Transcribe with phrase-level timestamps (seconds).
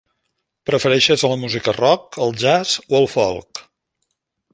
[0.69, 3.63] Prefereixes la música rock, el jazz o el folk?